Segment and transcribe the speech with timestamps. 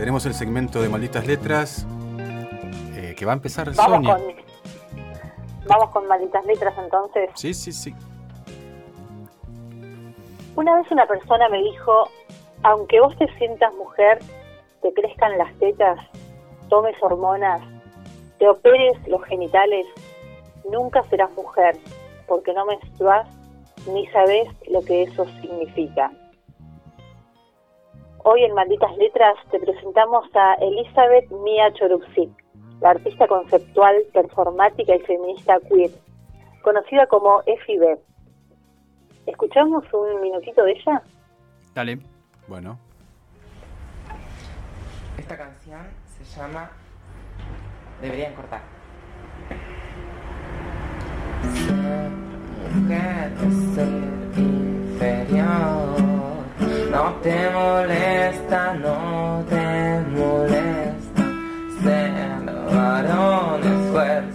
[0.00, 1.86] Tenemos el segmento de Malditas Letras
[2.96, 4.16] eh, que va a empezar Vamos Sonia.
[4.16, 4.34] con,
[5.68, 7.28] vamos con malditas letras entonces.
[7.34, 7.94] Sí, sí, sí.
[10.56, 12.08] Una vez una persona me dijo,
[12.62, 14.20] aunque vos te sientas mujer,
[14.80, 16.00] te crezcan las tetas,
[16.70, 17.60] tomes hormonas,
[18.38, 19.86] te operes los genitales,
[20.72, 21.76] nunca serás mujer,
[22.26, 23.28] porque no menstruas
[23.92, 26.10] ni sabes lo que eso significa.
[28.22, 32.30] Hoy en Malditas Letras te presentamos a Elizabeth Mia Chorupsik,
[32.80, 35.90] la artista conceptual, performática y feminista queer,
[36.62, 37.98] conocida como FIB.
[39.24, 41.02] ¿Escuchamos un minutito de ella?
[41.74, 41.98] Dale.
[42.46, 42.78] Bueno,
[45.16, 46.70] Esta canción se llama
[48.02, 48.60] Deberían cortar.
[51.54, 52.10] Ser
[52.74, 53.88] mujer es ser
[54.36, 56.09] inferior.
[56.90, 61.24] No te molesta, no te molesta.
[61.84, 62.44] Ser
[62.74, 64.29] varón es fuerza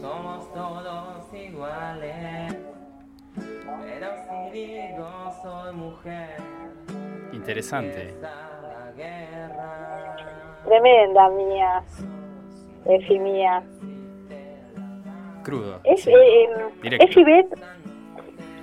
[0.00, 2.56] somos todos iguales.
[3.34, 6.36] Pero si digo soy mujer,
[7.32, 8.14] Interesante.
[10.64, 11.82] Tremenda mía,
[12.86, 13.62] Efi mía.
[15.44, 15.78] Crudo.
[15.84, 16.12] Es, sí.
[16.12, 16.48] eh,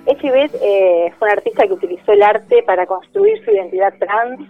[0.04, 4.40] Efibet, eh, fue una artista que utilizó el arte para construir su identidad trans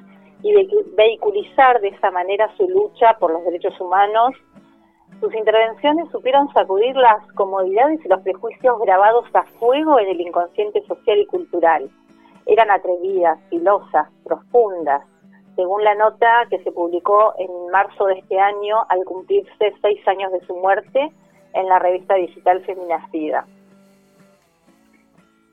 [0.42, 4.34] y vehicu- vehiculizar de esa manera su lucha por los derechos humanos.
[5.21, 10.82] Sus intervenciones supieron sacudir las comodidades y los prejuicios grabados a fuego en el inconsciente
[10.87, 11.91] social y cultural.
[12.47, 15.03] Eran atrevidas, filosas, profundas,
[15.54, 20.32] según la nota que se publicó en marzo de este año al cumplirse seis años
[20.32, 21.12] de su muerte
[21.55, 23.47] en la revista digital Feminacida.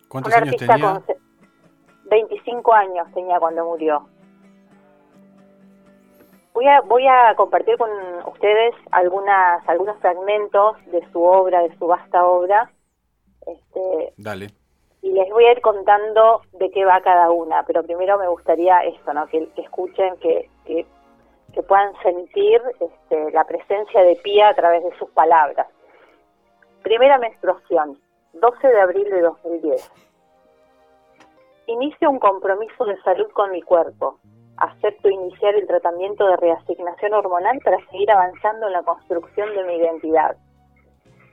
[0.08, 0.92] ¿cuántos Una años artista tenía?
[0.94, 1.18] con se-
[2.10, 4.08] 25 años tenía cuando murió.
[6.54, 7.90] Voy a, voy a compartir con
[8.26, 12.72] ustedes algunas, algunos fragmentos de su obra, de su vasta obra,
[13.46, 14.48] este, Dale.
[15.02, 18.80] y les voy a ir contando de qué va cada una, pero primero me gustaría
[18.84, 19.28] esto, ¿no?
[19.28, 20.86] que, que escuchen, que, que,
[21.54, 25.68] que puedan sentir este, la presencia de Pía a través de sus palabras.
[26.84, 28.00] Primera menstruación,
[28.34, 29.92] 12 de abril de 2010.
[31.68, 34.18] Inicio un compromiso de salud con mi cuerpo.
[34.56, 39.76] Acepto iniciar el tratamiento de reasignación hormonal para seguir avanzando en la construcción de mi
[39.76, 40.38] identidad.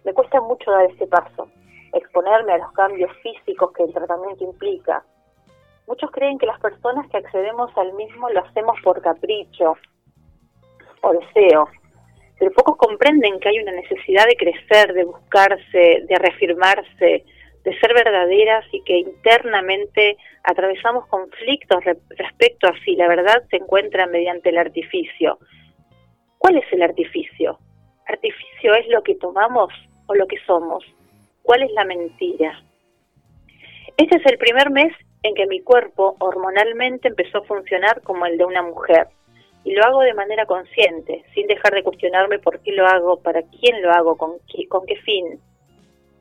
[0.05, 1.49] Me cuesta mucho dar este paso,
[1.93, 5.05] exponerme a los cambios físicos que el tratamiento implica.
[5.87, 9.77] Muchos creen que las personas que accedemos al mismo lo hacemos por capricho
[11.03, 11.69] o deseo,
[12.39, 17.25] pero pocos comprenden que hay una necesidad de crecer, de buscarse, de reafirmarse,
[17.65, 23.57] de ser verdaderas y que internamente atravesamos conflictos re- respecto a si la verdad se
[23.57, 25.39] encuentra mediante el artificio.
[26.39, 27.59] ¿Cuál es el artificio?
[28.07, 29.73] Artificio es lo que tomamos
[30.07, 30.85] o lo que somos.
[31.43, 32.63] ¿Cuál es la mentira?
[33.97, 34.93] Este es el primer mes
[35.23, 39.09] en que mi cuerpo hormonalmente empezó a funcionar como el de una mujer.
[39.67, 43.43] Y lo hago de manera consciente, sin dejar de cuestionarme por qué lo hago, para
[43.43, 45.41] quién lo hago, con qué, con qué fin.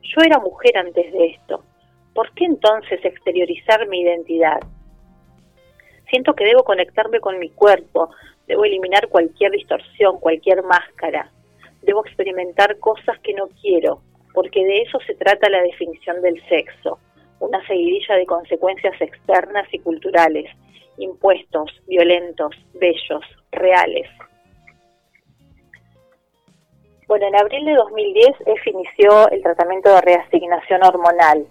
[0.02, 1.62] Yo era mujer antes de esto.
[2.12, 4.58] ¿Por qué entonces exteriorizar mi identidad?
[6.10, 8.10] Siento que debo conectarme con mi cuerpo,
[8.48, 11.30] debo eliminar cualquier distorsión, cualquier máscara.
[11.82, 14.00] Debo experimentar cosas que no quiero,
[14.34, 16.98] porque de eso se trata la definición del sexo,
[17.38, 20.50] una seguidilla de consecuencias externas y culturales,
[20.98, 24.08] impuestos, violentos, bellos, reales.
[27.06, 31.46] Bueno, en abril de 2010 EF inició el tratamiento de reasignación hormonal.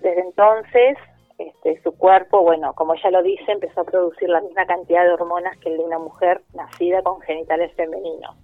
[0.00, 0.96] Desde entonces,
[1.38, 5.12] este, su cuerpo, bueno, como ya lo dice, empezó a producir la misma cantidad de
[5.12, 8.36] hormonas que el de una mujer nacida con genitales femeninos.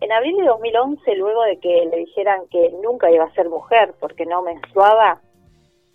[0.00, 3.94] En abril de 2011, luego de que le dijeran que nunca iba a ser mujer
[4.00, 5.20] porque no menstruaba,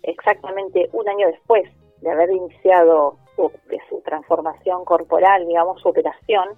[0.02, 1.68] exactamente un año después
[2.02, 3.50] de haber iniciado su,
[4.04, 6.48] transformación corporal, digamos, su operación,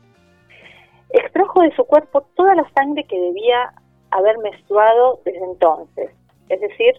[1.11, 3.73] extrajo de su cuerpo toda la sangre que debía
[4.11, 6.11] haber menstruado desde entonces,
[6.49, 6.95] es decir,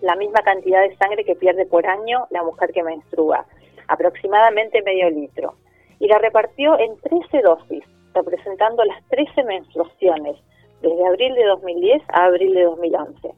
[0.00, 3.44] la misma cantidad de sangre que pierde por año la mujer que menstrua,
[3.88, 5.54] aproximadamente medio litro,
[5.98, 7.84] y la repartió en 13 dosis,
[8.14, 10.36] representando las 13 menstruaciones,
[10.80, 13.34] desde abril de 2010 a abril de 2011.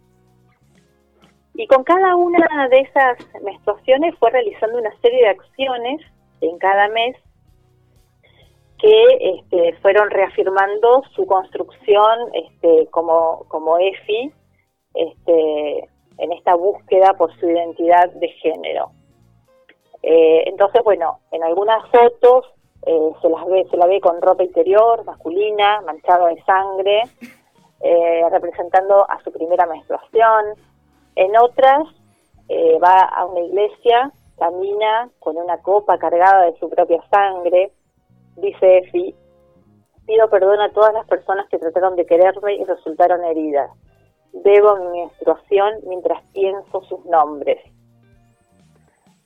[1.54, 6.00] Y con cada una de esas menstruaciones fue realizando una serie de acciones
[6.40, 7.16] en cada mes
[8.78, 14.32] que este, fueron reafirmando su construcción este, como, como EFI
[14.94, 15.88] este,
[16.18, 18.90] en esta búsqueda por su identidad de género.
[20.02, 22.46] Eh, entonces, bueno, en algunas fotos
[22.86, 27.02] eh, se las ve, se la ve con ropa interior masculina, manchada de sangre,
[27.80, 30.56] eh, representando a su primera menstruación.
[31.16, 31.88] En otras
[32.82, 37.72] va a una iglesia, camina con una copa cargada de su propia sangre,
[38.36, 39.14] dice Efi,
[40.06, 43.70] pido perdón a todas las personas que trataron de quererme y resultaron heridas.
[44.32, 47.58] Debo mi menstruación mientras pienso sus nombres.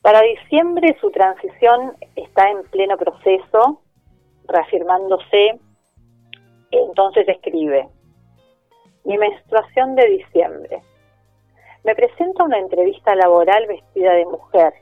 [0.03, 3.81] Para diciembre su transición está en pleno proceso,
[4.47, 5.59] reafirmándose,
[6.71, 7.89] entonces escribe,
[9.05, 10.83] mi menstruación de diciembre.
[11.87, 14.75] Me presento una entrevista laboral vestida de mujer.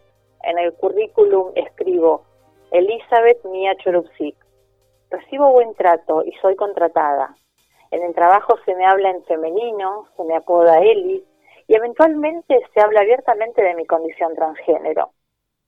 [0.43, 2.23] En el currículum escribo,
[2.71, 4.35] Elizabeth Mia Chorupsik.
[5.11, 7.37] Recibo buen trato y soy contratada.
[7.91, 11.23] En el trabajo se me habla en femenino, se me apoda Eli
[11.69, 15.11] y eventualmente se habla abiertamente de mi condición transgénero.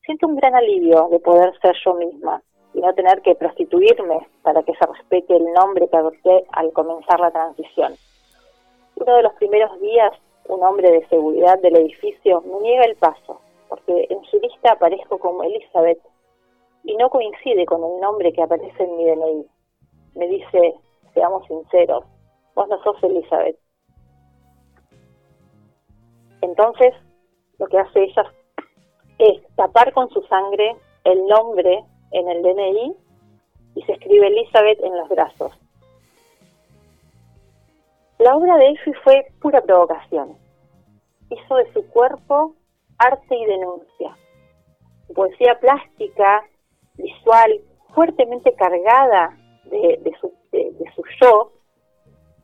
[0.06, 2.40] Siento un gran alivio de poder ser yo misma
[2.72, 7.20] y no tener que prostituirme para que se respete el nombre que adopté al comenzar
[7.20, 7.92] la transición.
[8.94, 10.12] Uno de los primeros días,
[10.48, 15.18] un hombre de seguridad del edificio me niega el paso, porque en su lista aparezco
[15.18, 16.00] como Elizabeth
[16.84, 19.46] y no coincide con el nombre que aparece en mi DNI.
[20.14, 20.74] Me dice,
[21.14, 22.04] seamos sinceros,
[22.54, 23.58] vos no sos Elizabeth.
[26.42, 26.94] Entonces,
[27.58, 28.32] lo que hace ella
[29.18, 32.96] es tapar con su sangre el nombre en el DNI
[33.74, 35.52] y se escribe Elizabeth en los brazos.
[38.26, 40.36] La obra de Effie fue pura provocación.
[41.30, 42.56] Hizo de su cuerpo
[42.98, 44.16] arte y denuncia.
[45.14, 46.42] poesía plástica
[46.94, 47.60] visual
[47.94, 49.32] fuertemente cargada
[49.66, 50.32] de, su,
[51.22, 51.52] yo,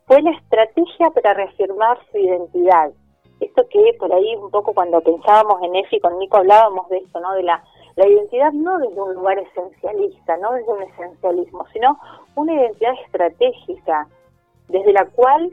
[0.07, 2.93] fue la estrategia para reafirmar su identidad.
[3.41, 7.19] Esto que por ahí un poco cuando pensábamos en EFI con Nico hablábamos de esto,
[7.19, 7.33] ¿no?
[7.35, 7.61] De la
[7.97, 11.99] identidad no desde un lugar esencialista, no desde un esencialismo, sino
[12.37, 14.07] una identidad estratégica
[14.69, 15.51] desde la cual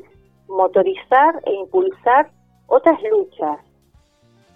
[0.50, 2.30] motorizar e impulsar
[2.68, 3.60] otras luchas.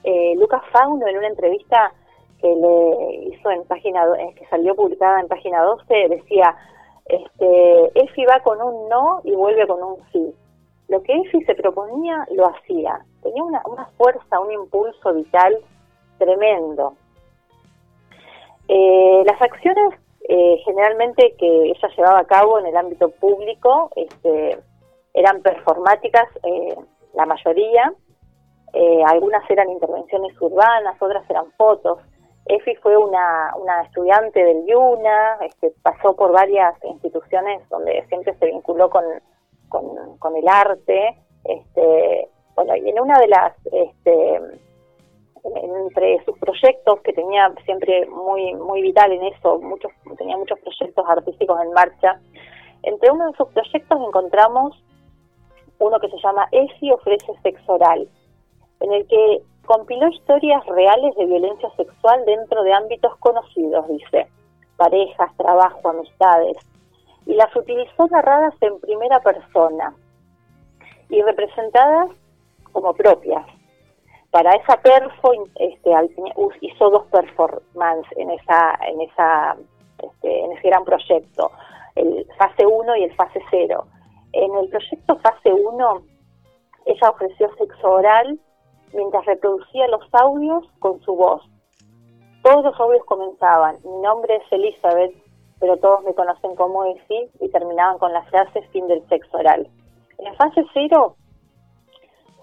[0.03, 1.93] Eh, Lucas Fauno en una entrevista
[2.39, 6.55] que le hizo en página eh, que salió publicada en página 12 decía
[7.05, 10.33] este Efi va con un no y vuelve con un sí.
[10.89, 12.99] Lo que Efi se proponía lo hacía.
[13.21, 15.57] Tenía una, una fuerza un impulso vital
[16.17, 16.95] tremendo.
[18.67, 19.99] Eh, las acciones
[20.29, 24.57] eh, generalmente que ella llevaba a cabo en el ámbito público este,
[25.13, 26.27] eran performáticas
[27.13, 27.93] la mayoría
[29.05, 31.99] algunas eran intervenciones urbanas otras eran fotos
[32.45, 38.47] Efi fue una, una estudiante del YUNA, este, pasó por varias instituciones donde siempre se
[38.47, 39.03] vinculó con,
[39.69, 41.17] con, el arte.
[41.45, 44.41] Este, bueno, y en una de las, este,
[45.45, 51.05] entre sus proyectos, que tenía siempre muy, muy vital en eso, muchos, tenía muchos proyectos
[51.07, 52.19] artísticos en marcha,
[52.83, 54.83] entre uno de sus proyectos encontramos
[55.83, 58.07] uno que se llama EFI ofrece sexo oral,
[58.79, 64.27] en el que compiló historias reales de violencia sexual dentro de ámbitos conocidos, dice,
[64.77, 66.57] parejas, trabajo, amistades,
[67.25, 69.93] y las utilizó narradas en primera persona
[71.09, 72.09] y representadas
[72.71, 73.45] como propias.
[74.31, 75.91] Para esa perfo este,
[76.61, 79.55] hizo dos performances en esa, en esa,
[79.99, 81.51] este, en ese gran proyecto,
[81.95, 83.85] el fase 1 y el fase 0.
[84.33, 86.03] En el proyecto fase 1
[86.85, 88.39] ella ofreció sexo oral
[88.93, 91.41] mientras reproducía los audios con su voz.
[92.43, 95.13] Todos los audios comenzaban, mi nombre es Elizabeth,
[95.59, 99.67] pero todos me conocen como Efi, y terminaban con la frase fin del sexo oral.
[100.17, 101.15] En la fase cero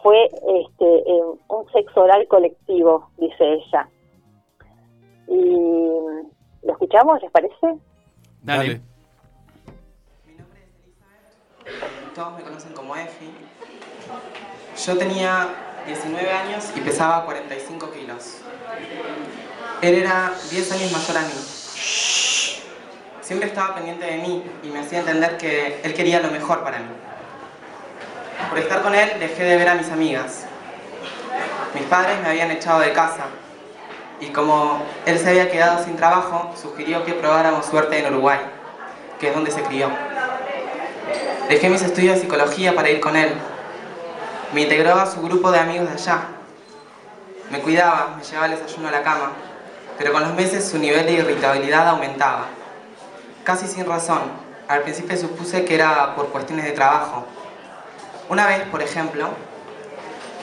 [0.02, 1.04] fue este,
[1.49, 3.88] un sexo oral colectivo, dice ella.
[5.28, 5.56] Y
[6.62, 7.78] lo escuchamos, ¿les parece?
[8.42, 8.80] Dale.
[12.14, 13.31] Todos me conocen como Efi.
[14.85, 15.49] Yo tenía
[15.87, 18.38] 19 años y pesaba 45 kilos.
[19.81, 21.33] Él era 10 años mayor a mí.
[23.21, 26.79] Siempre estaba pendiente de mí y me hacía entender que él quería lo mejor para
[26.79, 26.88] mí.
[28.49, 30.45] Por estar con él dejé de ver a mis amigas.
[31.75, 33.26] Mis padres me habían echado de casa
[34.21, 38.40] y como él se había quedado sin trabajo, sugirió que probáramos suerte en Uruguay,
[39.21, 40.10] que es donde se crió.
[41.50, 43.33] Dejé mis estudios de psicología para ir con él.
[44.54, 46.21] Me integró a su grupo de amigos de allá.
[47.50, 49.33] Me cuidaba, me llevaba el desayuno a la cama,
[49.99, 52.45] pero con los meses su nivel de irritabilidad aumentaba.
[53.42, 54.21] Casi sin razón.
[54.69, 57.26] Al principio supuse que era por cuestiones de trabajo.
[58.28, 59.30] Una vez, por ejemplo,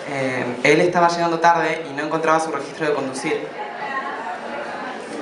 [0.09, 3.47] eh, él estaba llegando tarde y no encontraba su registro de conducir.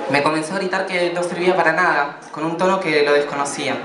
[0.09, 3.77] Me comenzó a gritar que no servía para nada, con un tono que lo desconocía,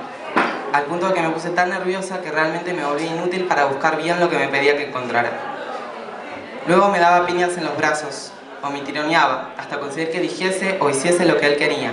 [0.73, 3.97] al punto de que me puse tan nerviosa que realmente me volví inútil para buscar
[4.01, 5.31] bien lo que me pedía que encontrara.
[6.67, 10.91] Luego me daba piñas en los brazos, o me tironeaba, hasta conseguir que dijese o
[10.91, 11.93] hiciese lo que él quería.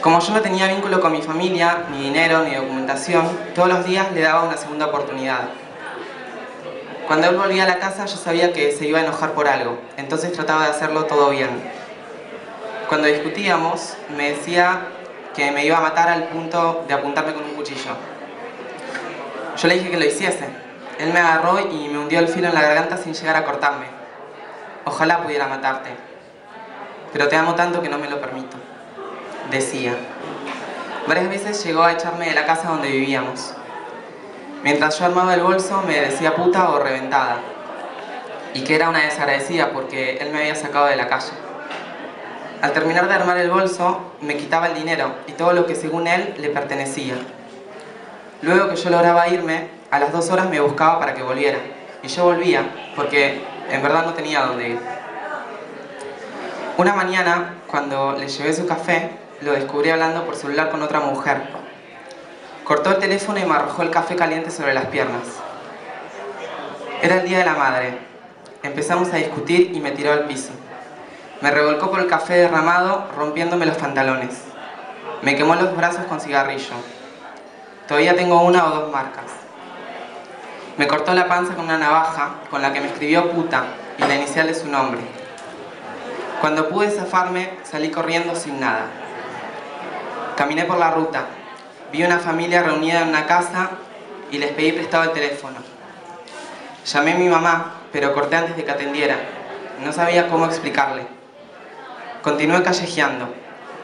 [0.00, 4.12] Como yo no tenía vínculo con mi familia, ni dinero, ni documentación, todos los días
[4.12, 5.48] le daba una segunda oportunidad.
[7.08, 9.78] Cuando él volvía a la casa yo sabía que se iba a enojar por algo,
[9.96, 11.50] entonces trataba de hacerlo todo bien.
[12.88, 14.86] Cuando discutíamos, me decía
[15.36, 17.90] que me iba a matar al punto de apuntarme con un cuchillo.
[19.56, 20.48] Yo le dije que lo hiciese.
[20.98, 23.84] Él me agarró y me hundió el filo en la garganta sin llegar a cortarme.
[24.86, 25.90] Ojalá pudiera matarte,
[27.12, 28.56] pero te amo tanto que no me lo permito,
[29.50, 29.94] decía.
[31.06, 33.52] Varias veces llegó a echarme de la casa donde vivíamos.
[34.62, 37.38] Mientras yo armaba el bolso me decía puta o reventada,
[38.54, 41.45] y que era una desagradecida porque él me había sacado de la calle.
[42.62, 46.06] Al terminar de armar el bolso, me quitaba el dinero y todo lo que según
[46.06, 47.14] él le pertenecía.
[48.40, 51.58] Luego que yo lograba irme, a las dos horas me buscaba para que volviera.
[52.02, 54.78] Y yo volvía, porque en verdad no tenía dónde ir.
[56.78, 59.10] Una mañana, cuando le llevé su café,
[59.42, 61.42] lo descubrí hablando por celular con otra mujer.
[62.64, 65.22] Cortó el teléfono y me arrojó el café caliente sobre las piernas.
[67.02, 67.98] Era el día de la madre.
[68.62, 70.50] Empezamos a discutir y me tiró al piso.
[71.42, 74.42] Me revolcó por el café derramado, rompiéndome los pantalones.
[75.20, 76.74] Me quemó los brazos con cigarrillo.
[77.86, 79.26] Todavía tengo una o dos marcas.
[80.78, 83.64] Me cortó la panza con una navaja con la que me escribió puta
[83.98, 85.00] y la inicial de su nombre.
[86.40, 88.86] Cuando pude zafarme, salí corriendo sin nada.
[90.36, 91.24] Caminé por la ruta.
[91.92, 93.70] Vi una familia reunida en una casa
[94.30, 95.56] y les pedí prestado el teléfono.
[96.84, 99.16] Llamé a mi mamá, pero corté antes de que atendiera.
[99.84, 101.15] No sabía cómo explicarle.
[102.26, 103.32] Continué callejeando.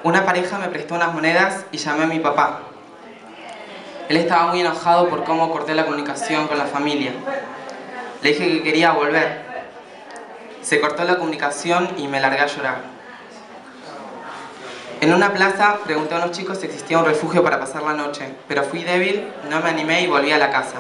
[0.03, 2.63] Una pareja me prestó unas monedas y llamé a mi papá.
[4.09, 7.13] Él estaba muy enojado por cómo corté la comunicación con la familia.
[8.21, 9.45] Le dije que quería volver.
[10.61, 12.79] Se cortó la comunicación y me largué a llorar.
[15.01, 18.29] En una plaza pregunté a unos chicos si existía un refugio para pasar la noche,
[18.49, 20.79] pero fui débil, no me animé y volví a la casa.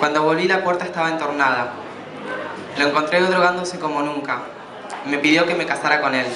[0.00, 1.74] Cuando volví la puerta estaba entornada.
[2.76, 4.57] Lo encontré drogándose como nunca.
[5.06, 6.26] Me pidió que me casara con él.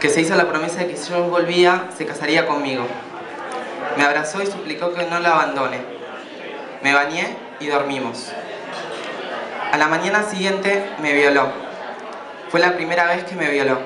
[0.00, 2.86] Que se hizo la promesa de que si yo volvía, se casaría conmigo.
[3.96, 5.80] Me abrazó y suplicó que no la abandone.
[6.82, 8.30] Me bañé y dormimos.
[9.72, 11.48] A la mañana siguiente me violó.
[12.50, 13.78] Fue la primera vez que me violó.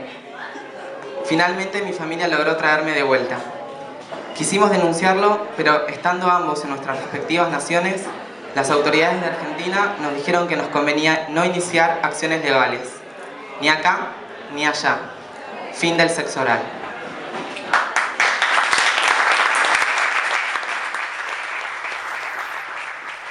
[1.24, 3.36] Finalmente mi familia logró traerme de vuelta.
[4.36, 8.02] Quisimos denunciarlo, pero estando ambos en nuestras respectivas naciones,
[8.54, 12.99] las autoridades de Argentina nos dijeron que nos convenía no iniciar acciones legales,
[13.60, 14.12] ni acá
[14.52, 14.98] ni allá.
[15.72, 16.60] Fin del sexo oral.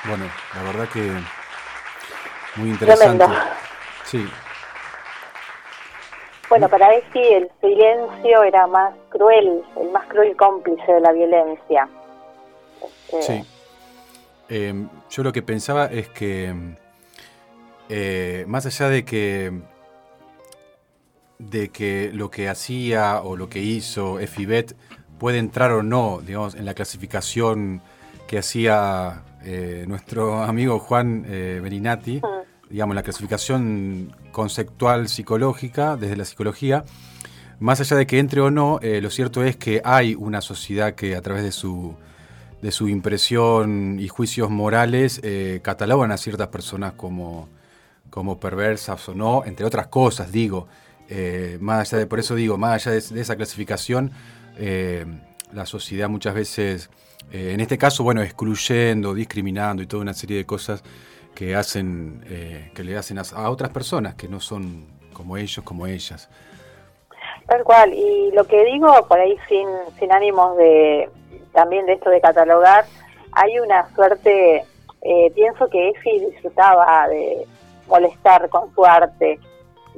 [0.05, 1.11] Bueno, la verdad que
[2.55, 3.25] muy interesante.
[3.25, 3.49] Tremendo.
[4.05, 4.27] Sí,
[6.49, 11.87] Bueno, para Esi el silencio era más cruel, el más cruel cómplice de la violencia.
[12.81, 13.45] Este, sí.
[14.49, 14.73] Eh,
[15.11, 16.55] yo lo que pensaba es que
[17.87, 19.51] eh, más allá de que
[21.39, 24.75] de que lo que hacía o lo que hizo Efibet
[25.17, 27.81] puede entrar o no, digamos, en la clasificación
[28.27, 32.69] que hacía eh, nuestro amigo Juan eh, Beninati, Mm.
[32.69, 36.83] digamos, la clasificación conceptual psicológica, desde la psicología,
[37.59, 40.93] más allá de que entre o no, eh, lo cierto es que hay una sociedad
[40.93, 41.95] que a través de su,
[42.61, 47.49] de su impresión y juicios morales eh, catalogan a ciertas personas como,
[48.09, 50.67] como perversas o no, entre otras cosas, digo.
[51.09, 54.11] Eh, más allá de, por eso digo, más allá de, esa clasificación,
[54.57, 55.05] eh,
[55.53, 56.89] la sociedad muchas veces,
[57.31, 60.83] eh, en este caso, bueno, excluyendo, discriminando y toda una serie de cosas
[61.33, 65.87] que hacen, eh, que le hacen a, otras personas que no son como ellos, como
[65.87, 66.29] ellas.
[67.47, 71.09] Tal cual, y lo que digo por ahí sin, sin ánimos de
[71.53, 72.85] también de esto de catalogar,
[73.31, 74.63] hay una suerte,
[75.33, 77.47] pienso que Efi disfrutaba de
[77.87, 79.39] molestar con su arte,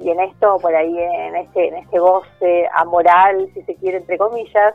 [0.01, 4.17] y en esto, por ahí, en este, en este goce amoral, si se quiere, entre
[4.17, 4.73] comillas,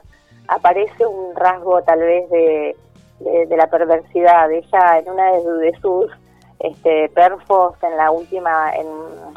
[0.49, 2.77] aparece un rasgo tal vez de,
[3.21, 4.51] de, la perversidad.
[4.53, 6.11] Ella, en una de, sus
[6.61, 8.87] este, perfos, en la última, en,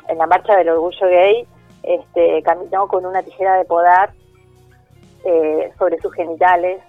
[0.08, 1.48] en, la marcha del orgullo gay,
[1.84, 4.12] este, caminó con una tijera de podar
[5.25, 6.81] eh, sobre sus genitales,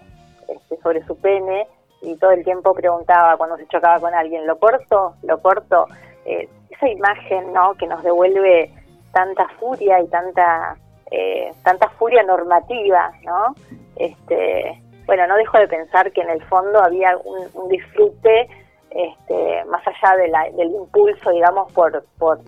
[0.49, 1.66] este, sobre su pene,
[2.02, 5.14] y todo el tiempo preguntaba cuando se chocaba con alguien, ¿lo corto?
[5.23, 5.87] ¿Lo corto?
[6.25, 8.71] Eh, esa imagen, ¿no?, que nos devuelve
[9.12, 10.76] tanta furia y tanta
[11.10, 13.54] eh, tanta furia normativa, ¿no?
[13.96, 18.48] Este, bueno, no dejo de pensar que en el fondo había un, disfrute
[18.90, 22.38] este, más allá del impulso, digamos, por, por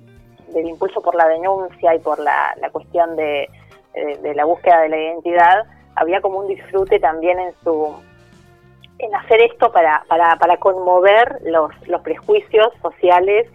[0.53, 3.49] del impulso por la denuncia y por la, cuestión de,
[4.35, 5.65] la búsqueda de la identidad,
[5.97, 7.95] había como un disfrute también en su
[8.99, 13.49] en hacer esto para, para, para conmover los, los prejuicios sociales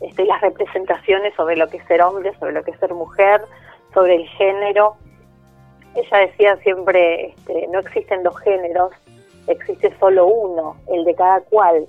[0.00, 3.42] este, las representaciones sobre lo que es ser hombre, sobre lo que es ser mujer,
[3.94, 4.96] sobre el género.
[5.94, 8.92] Ella decía siempre, este, no existen dos géneros,
[9.46, 11.86] existe solo uno, el de cada cual.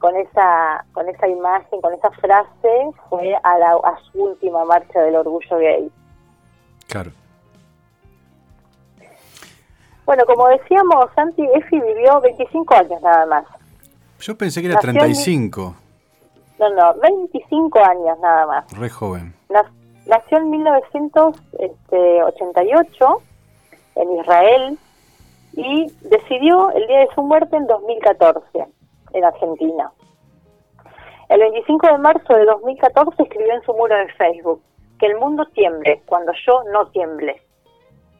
[0.00, 5.00] Con esa, con esa imagen, con esa frase, fue a, la, a su última marcha
[5.00, 5.90] del orgullo gay.
[6.88, 7.10] Claro.
[10.04, 13.44] Bueno, como decíamos, Santi Efi vivió 25 años nada más.
[14.20, 15.74] Yo pensé que era 35.
[16.58, 18.72] No, no, 25 años nada más.
[18.78, 19.34] Re joven.
[20.06, 23.22] Nació en 1988
[23.96, 24.78] en Israel
[25.54, 28.66] y decidió el día de su muerte en 2014
[29.14, 29.90] en Argentina.
[31.28, 34.60] El 25 de marzo de 2014 escribió en su muro de Facebook
[34.98, 37.40] que el mundo tiemble cuando yo no tiemble.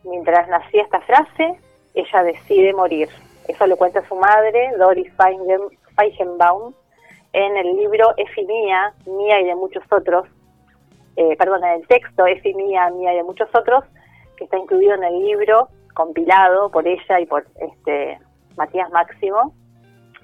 [0.04, 1.58] Mientras nacía esta frase,
[1.94, 3.08] ella decide morir.
[3.46, 5.12] Eso lo cuenta su madre, Doris
[5.96, 6.72] Feigenbaum,
[7.34, 10.26] en el libro Efi Mía, Mía y de muchos otros,
[11.16, 13.84] eh, perdón, en el texto Efi Mía, Mía y de muchos otros,
[14.36, 18.20] que está incluido en el libro, compilado por ella y por este
[18.56, 19.52] Matías Máximo,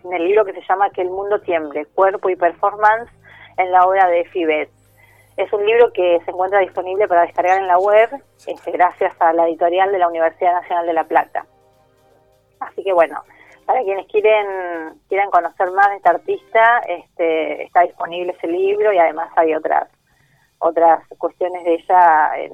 [0.05, 3.11] en el libro que se llama Que el mundo tiemble, cuerpo y performance
[3.57, 4.70] en la obra de Efi Bet.
[5.37, 8.09] Es un libro que se encuentra disponible para descargar en la web,
[8.46, 11.44] este, gracias a la editorial de la Universidad Nacional de La Plata.
[12.61, 13.20] Así que bueno,
[13.70, 18.98] para quienes quieren quieran conocer más de esta artista, este, está disponible ese libro y
[18.98, 19.88] además hay otras
[20.59, 22.52] otras cuestiones de ella en,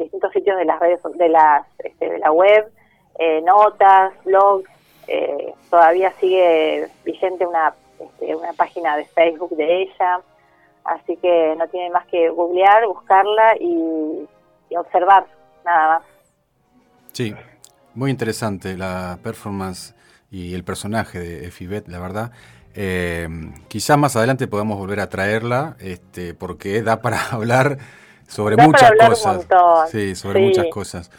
[0.00, 2.70] distintos sitios de las redes de las este, de la web,
[3.18, 4.70] eh, notas, blogs.
[5.08, 10.20] Eh, todavía sigue vigente una este, una página de Facebook de ella,
[10.84, 14.26] así que no tiene más que googlear, buscarla y,
[14.70, 15.26] y observar
[15.66, 16.02] nada más.
[17.12, 17.34] Sí,
[17.94, 19.95] muy interesante la performance
[20.36, 22.30] y el personaje de Efibet, la verdad.
[22.74, 23.26] Eh,
[23.68, 27.78] quizás más adelante podamos volver a traerla, este, porque da para hablar
[28.28, 29.46] sobre muchas cosas.
[29.90, 31.10] Sí, sobre muchas cosas.